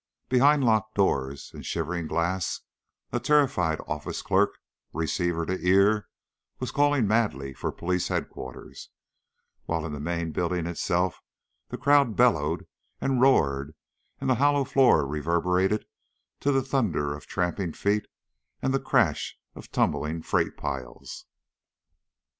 [0.29, 2.61] Behind locked doors and shivering glass
[3.11, 4.57] a terrified office clerk,
[4.93, 6.07] receiver to ear,
[6.59, 8.89] was calling madly for Police Headquarters,
[9.65, 11.21] while in the main building itself
[11.69, 12.65] the crowd bellowed
[12.99, 13.75] and roared
[14.19, 15.85] and the hollow floor reverberated
[16.39, 18.07] to the thunder of trampling feet
[18.59, 21.27] and the crash of tumbling freight piles.